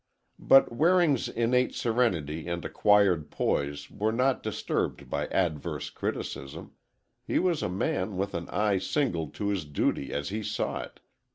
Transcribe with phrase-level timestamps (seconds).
[0.39, 6.71] But Waring's innate serenity and acquired poise were not disturbed by adverse criticism,
[7.23, 11.01] he was a man with an eye single to his duty as he saw it.